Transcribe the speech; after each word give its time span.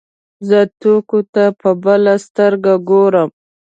زه 0.47 0.59
ټوکو 0.79 1.19
ته 1.33 1.43
په 1.61 1.69
بله 1.83 2.13
سترګه 2.25 2.73
ګورم. 2.89 3.29